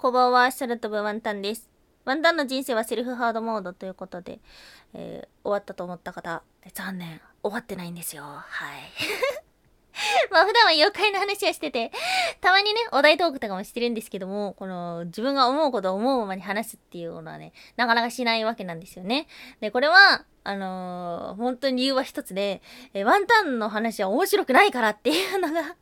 [0.00, 1.68] こんばんは、シャルトブワンタンです。
[2.04, 4.38] ワンタンの人生はセルフハードモードということで、
[4.94, 8.22] えー終わったと思った方、残念、終わってないんですよ。
[8.22, 8.44] はい。
[10.30, 11.90] まあ普段は妖怪の話はしてて、
[12.40, 19.26] たまにね、お題トークとかもしてるんですけども、この自分が思うことを思うままに話すっていうのはね、なかなかしないわけなんですよね。
[19.58, 22.62] で、これは、あのー本当に理由は一つで、
[22.94, 25.74] えーワンタンの話は面白くないからっていうのが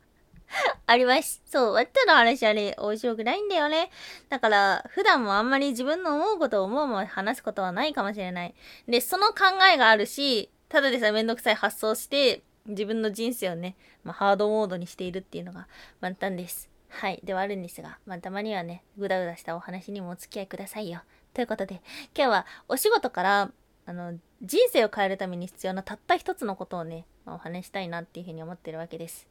[0.85, 1.41] あります。
[1.45, 3.89] そう、ワンタンの話はね、面白くないんだよね。
[4.29, 8.55] だから、普段もあんまり自分の思うことを思うまま話すことはないかもしれない。
[8.87, 15.67] で、その考えがあるし、ただでさえめんどくさい発想して、自分の人生をね、まあ、ハードモードにしているっていうのが
[16.01, 16.69] ワンタンです。
[16.89, 17.19] はい。
[17.23, 21.01] ではあるんですが、まあ、たまにはね、ぐだぐだしたお話にもお付き合いくださいよ。
[21.33, 21.81] ということで、
[22.15, 23.51] 今日はお仕事から、
[23.85, 29.27] あの、人生を変えるために必要なたった一つのことをね、まあ、お話したいなっていうふうに思ってるわけです。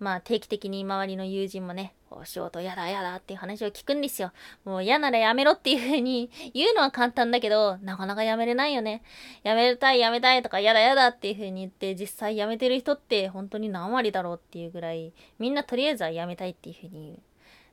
[0.00, 4.32] まあ定期的に周りの友人もね、お仕事やだやだっていう話を聞くんですよ。
[4.64, 9.02] もう嫌ならやめろっていう風に 言うのは簡単だけど、なかなかやめれないよね。
[9.42, 17.18] やめたいやめたいとかやだやだっていう風に言って実際やめてる人って本当に何割だろうっていうぐらい、みんなとりあえずはやめたいっていう風に言う。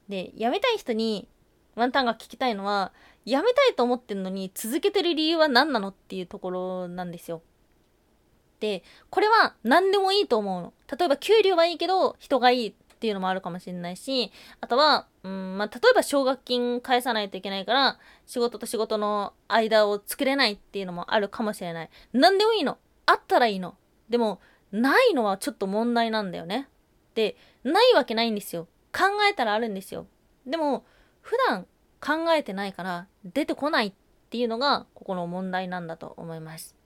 [0.09, 1.27] で、やめたい人に
[1.75, 2.91] ワンタンが聞きたいのは、
[3.23, 7.41] やめたいと思ってんのに続けてる理由は何なのっていうところなんですよ。
[8.59, 10.73] で、これは何でもいいと思うの。
[10.97, 21.89] 例えば給料はいいけど人がいいっていうのもあるかもしれないし、あとは、うん、まあ、例えば奨学金返さないといけないから、仕事と仕事の間を作れないっていうのもあるかもしれない。
[22.13, 22.79] 何でもいいの。
[23.05, 23.75] あったらいいの。
[24.09, 24.39] でも、
[24.71, 26.67] ないのはちょっと問題なんだよね。
[27.13, 28.67] で、ないわけないんですよ。
[28.91, 30.07] 考えたらあるんですよ。
[30.47, 30.83] でも、
[31.21, 31.67] 普段
[32.01, 33.93] 考えてないから出てこないっ
[34.29, 36.76] ていうのが、ここの問題なんだと思います。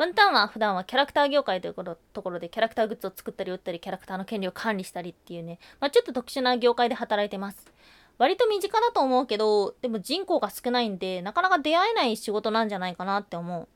[0.00, 7.70] ワンタンは普段はキャラクター業界ということところでキャラクターグッズを作ったり売ったりキャラクターの権利を管理したりっていうね、まあ、ちょっと特殊な業界で働いてます。
[8.16, 13.68] 割と身近だと思うけど、でも人口が少ないんで、なかなか出会えない仕事なんじゃないかなって思う。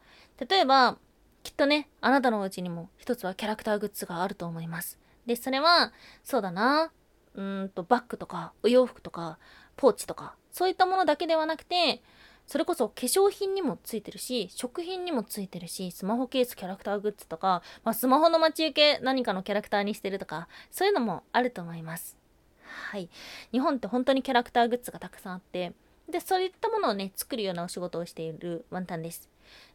[0.48, 0.97] 例えば、
[1.42, 4.98] きっとね、あなたのうちにも一つはキャラクターグッズがあると思います。
[5.27, 5.92] で、それは、
[6.23, 6.90] そうだな、
[7.34, 9.39] うんと、バッグとか、お洋服とか、
[9.77, 12.02] ポーチとか、そういったものだけではなくて、
[12.46, 22.16] それこそ化粧品にもついてるし、食品にもついてるし、スマホケースキャラクターグッズとか、まあ、スマホの待ち受け何かのキャラクターにしてるとか、そういうのもあると思います。
[22.64, 23.08] はい。
[23.52, 25.72] 日本って本当にキャラクターグッズがたくさんあって、
[26.08, 29.30] で、そういったものをね、作るようなお仕事をしているワンタンです。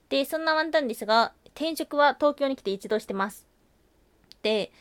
[0.10, 3.48] で、そんなワンタンですが、転職は東京に来て一度してます。
[4.44, 4.72] で、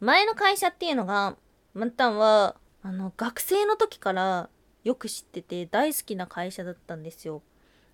[0.00, 1.36] 前の会社っていうのが、
[1.74, 4.48] ワンタンは、あの、学生の時から
[4.84, 7.42] よく知ってて大好きな会社だったんですよ。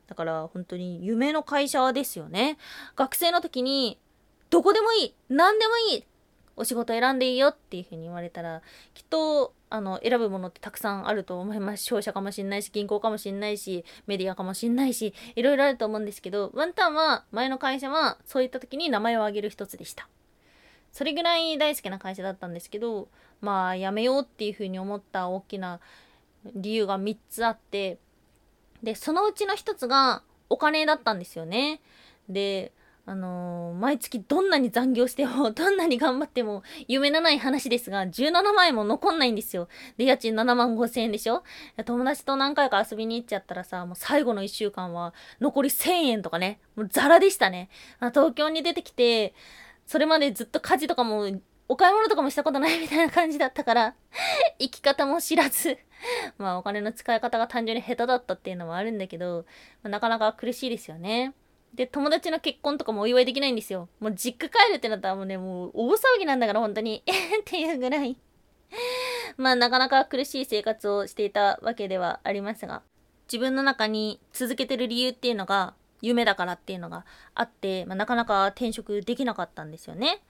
[0.06, 2.58] だから本当に夢の会社ですよね。
[2.96, 3.98] 学生の時に、
[4.50, 6.04] どこでもいい何でもいい
[6.56, 8.62] お仕事選んでいいよっていう風に言われたら、
[8.94, 11.84] きっと、あの、選ぶものってたくさんあると思います。
[11.84, 20.08] 商社かもしんないし、銀行かもしんないし、メディアかもしんないし、いろいろあると思うんですけど、ワンタンは、前の会社は、そういった時に名前を挙げる一つでした。
[20.92, 23.08] それぐらい大好きな会社だったんですけど、
[23.40, 25.80] まあ、辞めようっていう風に思った大きな
[26.54, 27.98] 理由が3つあって、
[28.82, 31.80] で、そのうちの一つがお金だったんですよね。
[32.28, 32.72] で、
[33.06, 39.68] あのー毎月どんなに残業しても、 どんなに頑張っても、夢のない話ですが、17万円も残んないんですよ。
[39.98, 41.42] で、家賃7万5千円でしょ
[41.84, 47.68] 友達と何回か遊びに行っちゃったらさ、もう最後の1週間は残り1000円とかね、もうザラでしたね。
[48.00, 49.34] あ東京に出てきて、
[49.86, 51.28] それまでずっと家事とかも、
[51.68, 53.94] お買い物とかもしたことないみたいな感じだったから、
[54.58, 55.78] 生き方も知らず、
[56.38, 59.44] まあお金の使い方が単純に下手だったっていうのもあるんだけど、
[59.82, 61.34] まあなかなか苦しいですよね。
[61.74, 63.88] で、友達の結婚とかもお祝いできないんですよ。
[64.00, 67.02] もう実家帰るってなったらもうね、もう大騒ぎなんだから本当に。
[67.40, 68.16] っていうぐらい。
[69.36, 72.82] まあなかなか苦しい生活をしていたわけではありますが、
[73.26, 80.22] 自分の中に続けてる理由っていうのが夢だからっていうのがあって、まあ、なかなか転職できなかったんですよね。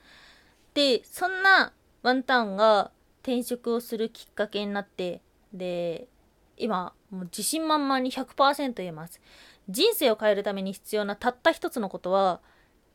[0.75, 2.91] で、そんなワンタンが
[3.23, 5.21] 転職をするきっかけになって、
[5.55, 6.09] で、
[6.57, 9.21] 今、もう自信満々に100%言えます。
[9.69, 12.41] 人生を変えるために必要なたった一つのことは、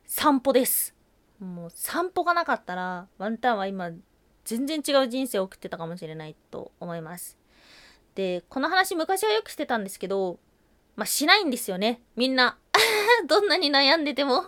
[0.05, 0.93] 散歩です。
[1.39, 3.91] もう散歩がなかったら、ワンタンは今、
[4.43, 7.37] 全然違う人生を送ってたかもしれないと思います。
[8.15, 10.39] で、この話昔はよくしてたんですけど、
[10.95, 12.01] まあ、しないんですよね。
[12.15, 12.57] みんな。
[13.27, 14.47] どんなに悩んでても。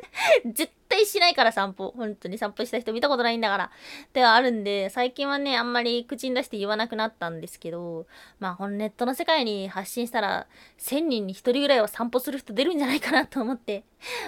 [0.46, 1.94] 絶対しないから散歩。
[1.96, 3.70] 本当に散歩した人見たことないんだから。
[4.12, 8.06] ではあるんで、最近はね、あんまり口に出して言わなくなったんですけど、
[8.40, 10.46] まあ、このネットの世界に発信したら、
[10.78, 13.84] 1000人に1人ぐらいは散歩する人出るんじゃないかなと思って、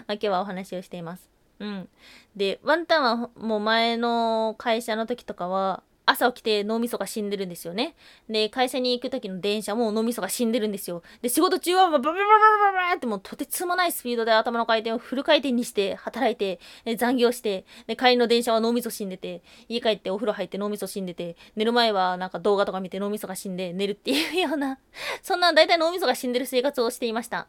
[0.06, 1.28] まあ今日はお話をしています。
[1.58, 1.88] うん。
[2.36, 5.82] で、ワンタンはもう前の会社の時とかは、
[6.12, 7.94] 朝起きて脳みそが死んでるんですよね。
[8.28, 11.02] で、会社に行く時の電車も脳みそが死んでるんですよ。
[11.20, 16.60] で、仕事中はバババババババってもうとてつもないスピードで頭の回転をフル回転にして働いて、
[16.96, 24.78] 残業して、で、帰りの電車は脳みそ死んでて、家帰ってお風呂入って脳みそ死んでて、寝る前はなんか動画とか見て脳みそが死んで寝るっていうような、
[25.22, 27.48] そんな大体脳みそが死んでる生活をしていました。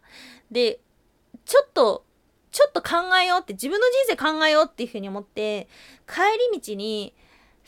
[0.51, 0.80] で、
[1.45, 2.06] ちょっと、
[2.51, 5.68] ちょっと考えようって、自分の人生考えようっていうふうに思って、
[6.07, 6.21] 帰
[6.54, 7.13] り道に、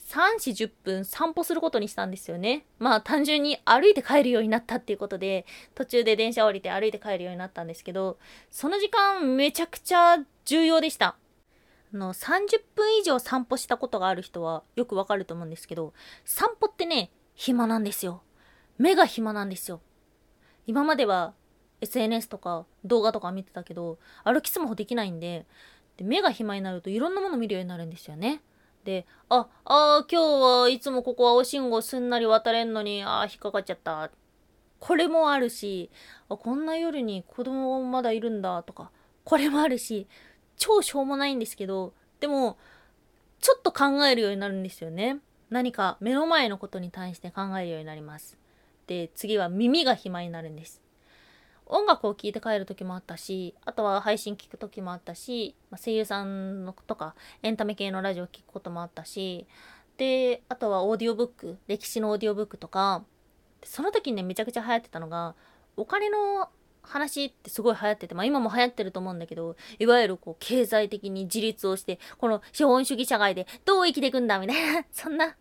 [0.06, 2.66] 3時10分散歩することにしたんですよね。
[2.78, 8.20] まあ単純に歩いて帰るようになったっていうことで、途中で電車降りて歩いて帰るようになったんですけど、
[8.52, 11.18] その時間めちゃくちゃ重要でした。
[11.94, 15.94] あの、30分以上散歩したことがある人はよくわかると思うんですけど、
[16.24, 18.22] 散歩ってね、暇なんですよ。
[18.78, 19.82] 目が暇なんですよ。
[20.68, 21.34] 今までは
[21.82, 25.48] SNS とか動画とか見てたけど、歩きスマホできないんで、
[25.98, 28.42] で目が暇になるといろんなもの見るようになるんですよね。
[28.86, 34.12] で、あ、あ今日はいつもここ青信号すんなり渡れんのに、あ引っかかっちゃった。
[34.80, 35.90] これもあるし、
[36.30, 38.92] あ、こんな夜に子供まだいるんだとか、
[39.24, 40.08] これもあるし、
[40.56, 42.58] 超しょうもないんですけど、でも、
[43.42, 45.18] ちょっと考えるようになるんですよね。
[45.50, 48.38] 何か目の前のことに対して考えるようになります。
[48.86, 50.85] で、次は耳が暇になるんです。
[51.68, 59.48] 音楽を聴いて帰る時もあったし、あとは配信聞く時もあったし、ま、声優さんのとかエンタメ系のラジオ聞くこともあったし、
[59.98, 63.04] で、あとはオーディオブック、歴史のオーディオブックとか、
[63.64, 65.36] その時にね、めちゃくちゃ流行ってたのが、
[65.78, 66.50] お金の
[66.84, 75.36] 話ってすごい流行ってて、まあ今も流行ってると思うんだけど、いわゆるこう経済的に自立をして、この資本主義社会でどう生きていくんだみたいな、そんな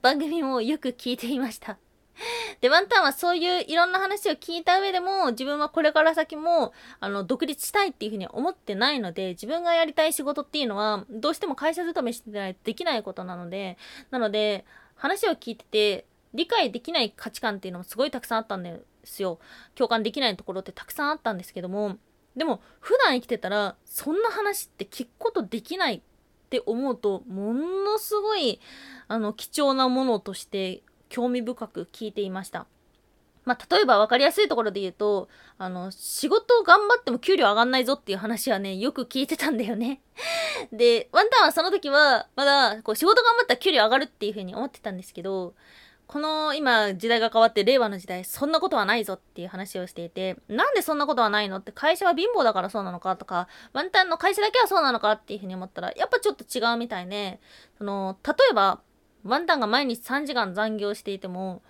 [0.00, 1.78] 番組もよく聞いていました。
[2.60, 13.76] で、ワンタンはそういういろんな話を聞いた上でも、自分はこれから先も、あの、独立したいっていうふうに思ってないので、自分がやりたい仕事っていうのは、どうしても会社勤めしてないとできないことなので、
[14.10, 14.64] なので、
[14.94, 19.38] 話を聞いてて、理解できない価値観っていうのもすごいたくさんあったんですよ。
[19.74, 21.96] 共感できないところってたくさんあったんですけども、
[22.36, 26.00] でも、普段生きてたら、そんな話って聞くことできないっ
[26.50, 28.60] て思うと、ものすごい、
[29.08, 32.66] あの、貴重なものとして興味深く聞いていました。
[33.44, 40.00] まあ、例えば分かりやすいところで言うと、あの、仕事頑張っても給料上がんないぞっていう話はね、よく聞いてたんだよね。
[40.72, 45.54] で、ワンタンはその時は、まだ、こう、仕事頑張ったら給料上がるっていう風に思ってたんですけど、
[46.06, 57.40] この今時代が変わって令和の時代そんなことはないぞっていう話をしていてなんでそんなことはないのって会社は貧乏だからそうなのかとかワンタンの会社だけはそうなのかっていうふうに思ったらやっぱちょっと違うみたいで
[57.76, 58.80] その例えば
[59.26, 61.62] ワンタンが毎日3時間残業していても、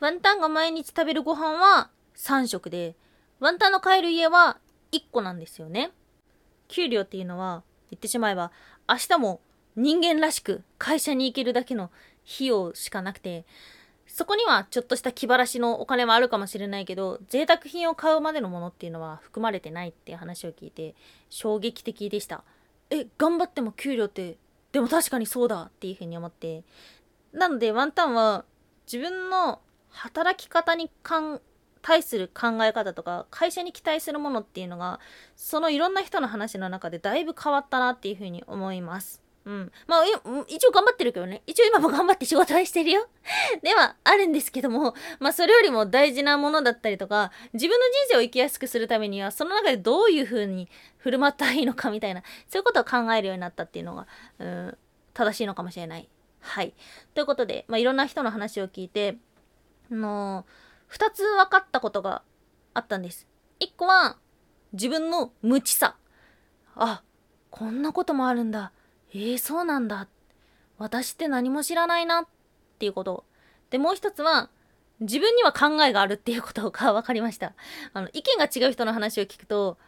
[0.00, 2.96] ワンタンが毎日食べるご飯は3食で、
[3.40, 4.58] ワンタンの帰る家は
[4.92, 5.92] 1個なんですよね。
[6.68, 8.52] 給料っていうのは、言ってしまえば、
[8.88, 9.40] 明日も
[9.76, 11.90] 人間らしく会社に行けるだけの
[12.34, 13.44] 費用しかなくて、
[14.06, 20.94] そこにはちょっとした気晴らしのお金はあるかもしれないけど、贅沢品を買うまでのものっていうのは含まれてないって話を聞いて、
[21.30, 22.44] 衝撃的でした。
[22.90, 24.36] え、頑張っても給料って
[24.74, 26.64] でも確かにそうだっていうふうに思って
[27.32, 28.44] なのでワンタンは
[28.92, 30.90] 自分の働き方に
[31.80, 34.98] 対する考え方とか会社に期待するものっていうのが
[35.36, 39.23] そのいろんな人の話の中でだいぶ変わったなっていうふうに思います。
[39.46, 39.72] うん。
[39.86, 40.04] まあ、
[40.48, 41.42] 一応頑張ってるけどね。
[41.46, 43.06] 一応今も頑張って仕事はしてるよ。
[43.62, 54.06] では、あるんですけども、まあ、それよりも大事なものだったりとか、自分の人生を生きやすくするためには、その中でどういう風に振る舞ったらいいのかみたいな、そういうことを考えるようになったっていうのが、
[54.38, 54.78] うん、
[55.12, 56.08] 正しいのかもしれない。
[56.40, 56.74] はい。
[57.14, 59.18] ということで、まあ、いろんな人の話を聞いて、
[59.90, 62.22] あのー、2つ分かったことが
[62.72, 63.26] あったんです。
[63.60, 64.16] 1個は、
[64.72, 65.96] 自分の無知さ。
[66.76, 67.02] あ、
[67.50, 68.72] こんなこともあるんだ。
[69.14, 70.08] えー、そうなんだ。
[70.76, 72.26] 私って何も知らないなっ
[72.78, 73.24] ていうこと。
[73.70, 74.50] で、もう一つは、
[75.00, 77.54] 自分には考えがあるっていうことが分かりました。
[77.92, 79.78] あの、意見が違う人の話を聞くと、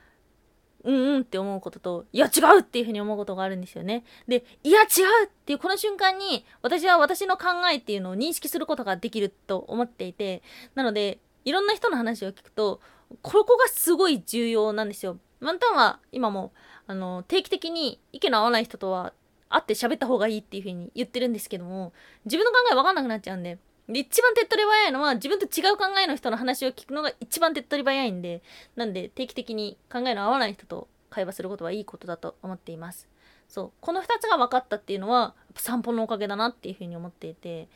[0.84, 4.04] うんうんって思うことと、いや違うっていうふうに思うことがあるんですよね。
[4.28, 10.42] で、いや違うっていうこの瞬間に、私は私の考えっていうのを認識することができると思っていて、
[10.76, 12.80] なので、いろんな人の話を聞くと、
[13.22, 15.18] ここがすごい重要なんですよ。
[15.40, 16.52] ワンタンは今も
[16.86, 19.12] あの、定期的に意見の合わない人とは
[19.48, 21.92] 会って喋った方がいいっていう風に言ってるんですけども、
[22.24, 28.42] 自分の考えわかんなくなっちゃうんで、で、一番手っ取り早いのは自分と違う考えの人の話を聞くのが一番手っ取り早いんで、
[28.74, 33.08] なんで定期的に考えの合わない人と会話することはいいことだと思っています。
[33.48, 33.72] そう。
[33.80, 37.68] この2つが分かったっていうのは、散歩のおかげだなっていう風に思っていて、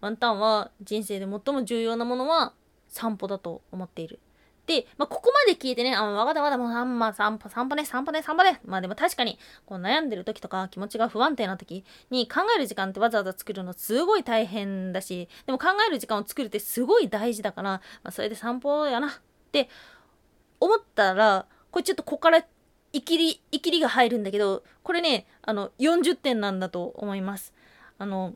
[0.00, 2.52] ワンタンは人生で最も重要なものは
[2.88, 4.20] 散歩だと思っている。
[4.66, 8.60] で、まあ、ここまで聞いてね、あ、わかったわかった、もう散歩、散歩、散歩ね、散歩ね、散歩ね。
[8.64, 17.70] まあでも確かに、こう悩んでる時とか気持ちが不安定な時に考える時間ってわざわざ作るのすごい大変だし、でも考える時間を作るってすごい大事だから、
[18.02, 19.10] まあそれで散歩やなっ
[19.52, 19.68] て
[20.60, 22.44] 思ったら、これちょっとここから
[22.92, 27.52] いきり、いきりが入るんだけど、これね、あの、40点なんだと思います。
[27.98, 28.34] あの、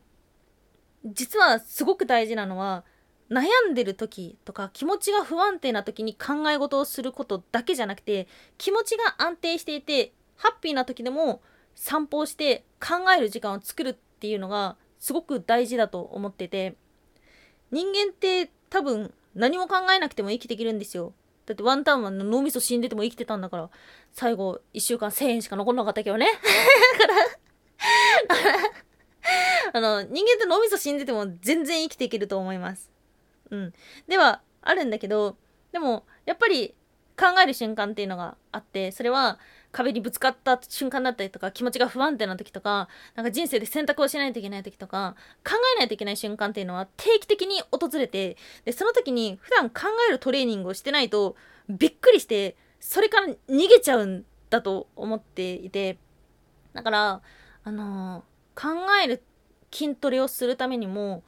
[1.07, 2.85] 実はすごく大事なのは、
[3.31, 11.43] 悩んでる時とか気持ちが不安定な時に考え事をすることだけじゃなくて気持ちが安定していてハッピーな時でも
[11.75, 16.77] 散歩をして考える時間を作るっていうのがすごく大事だと思ってて
[17.71, 21.13] 人間って多分何も考えなくても生きていけるんですよ。
[21.47, 23.71] だってワンタンは脳みそ死んでても生きてたんだから
[24.13, 26.27] 最後1週間1000円しか残んなかったけどね。
[28.29, 28.59] だ から
[29.73, 32.91] あの人間って脳みそ死んでても全然生きていけると思います。
[33.51, 33.73] うん。
[34.07, 35.37] では、あるんだけど、
[35.73, 36.75] でも、やっぱり
[37.19, 39.39] 考える瞬間っていうのがあって、それは
[39.73, 51.37] 壁にぶつかった瞬間だったりとか、気持ちが不安定な時とか、なんか人生で選択をしないといけない時とか、考えないといけない瞬間っていうのは定期的に訪れて、で、その時に普段考えるトレーニングをしてないと、
[51.69, 55.99] びっくりして、それから逃げちゃうんだと思っていて、
[56.73, 57.23] だから、
[57.65, 59.23] あのー、考える
[59.73, 61.25] 筋トレをするためにも、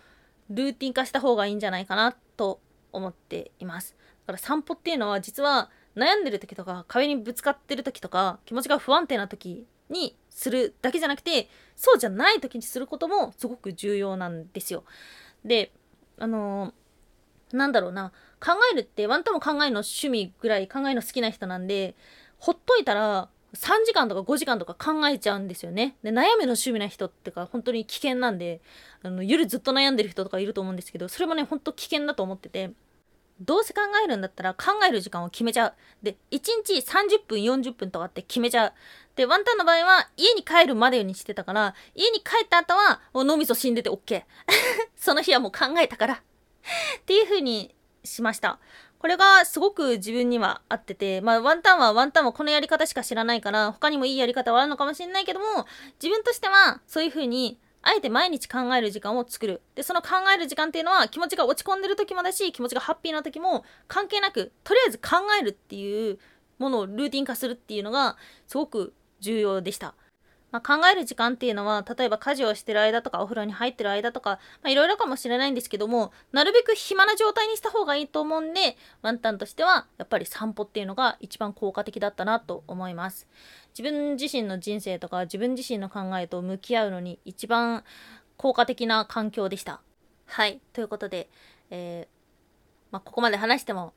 [0.51, 2.61] ルーティン化した方がいいんじゃないかなと
[2.93, 3.97] 思っています。
[4.27, 14.85] だから散歩っていうのは実は悩んでる時とか壁にぶつかってる時とか気持ちが不安定な時にするだけじゃなくてそうじゃない時にすることもすごく重要なんですよ。
[15.45, 15.73] で、
[16.19, 21.97] あのー、なんだろうな考えるってワンタも考えの趣味ぐらい考えの好きな人なんで
[22.39, 25.97] ほっといたら3時間とか5時間とか考えちゃうんですよね。
[26.03, 28.61] で、悩みの趣味な人ってか、本当に危険なんで、
[29.03, 32.71] あの、夜ずっと悩んでる人とかいると思うんですけど、それもね、ほんと危険だと思ってて、
[33.41, 35.75] どうせ考えるんだったら考える時間を決めちゃう。
[36.03, 38.73] で、1日30分、40分とかって決めちゃう。
[39.17, 44.25] で、ワンタンの場合は家に帰るまでにしてたから、家に帰った後はもう脳みそ死んでて OK。
[44.95, 46.15] その日はもう考えたから。
[46.15, 48.59] っていう風にしました。
[49.01, 55.67] これがすごく自分には合ってて、まあワンタンはワンタンはこのやり方しか知らないから、他にもいいやり方はあるのかもしれないけども、
[56.01, 59.63] 自分としてはそういう風にあえて毎日考える時間を作る。
[59.75, 66.19] で、その考える時間っていうのは気持ちが落ち込んでる時もだし、気持ちがハッピーな時も関係なく、とりあえず考えるっていう
[66.59, 69.95] ものをルーティン化するっていうのがすごく重要でした。
[70.53, 83.29] まあ、考える時間っていうのは、例えば家事をしてる間とかお風呂に入ってる間とか、まあ、いろいろかもしれないんですけども、なるべく暇な状態にした方がいいと思うんで、ワンタンとしては、やっぱり散歩っていうのが一番効果的だったなと思います。
[83.79, 87.85] 自分自身の人生とか自分自身の考えと向き合うのに一番
[88.37, 89.81] 効果的な環境でした。
[90.27, 90.61] はい。
[90.73, 91.29] ということで、
[91.71, 92.15] えー、
[92.91, 93.95] まあ、ここまで話しても、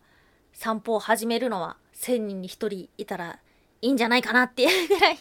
[0.54, 3.40] 散歩を始めるのは1000人に1人いたら
[3.82, 5.18] いいんじゃないかなっていうぐらい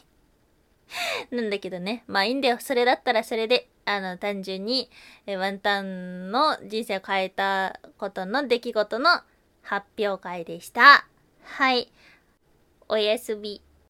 [1.30, 2.04] なんだけどね。
[2.06, 2.58] まあいいんだよ。
[2.60, 4.90] それだったらそれで、あの、単純に、
[5.26, 9.20] えワンタンの人生を変えたことの出来事の
[9.62, 11.06] 発表会でした。
[11.44, 11.90] はい。
[12.88, 13.62] おやすみ。